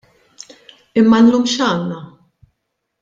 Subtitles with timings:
[1.01, 2.01] Imma llum x'għandna?